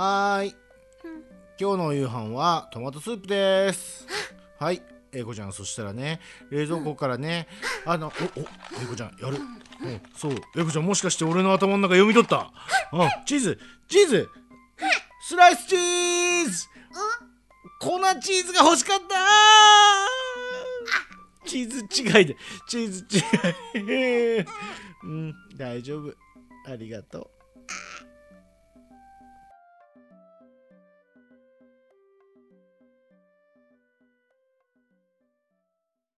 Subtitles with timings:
[0.00, 0.56] はーい。
[1.60, 4.06] 今日のお夕飯はトマトスープです。
[4.56, 4.80] はい。
[5.10, 7.48] 英子ちゃんそしたらね冷蔵庫からね
[7.84, 8.44] あのおお
[8.80, 9.38] 英子ちゃんやる。
[9.38, 10.36] うんそう。
[10.56, 12.52] 英子ちゃんもしかして俺の頭の中読み取った？
[12.92, 13.08] うん。
[13.26, 13.58] チーズ。
[13.88, 14.28] チーズ。
[15.20, 16.68] スライスチーズ。
[17.80, 19.16] 粉チーズが欲しかった。
[21.44, 21.78] チーズ
[22.20, 22.36] 違いで。
[22.68, 24.46] チーズ違い。
[25.02, 25.34] うん。
[25.56, 26.14] 大丈夫。
[26.70, 27.30] ありがとう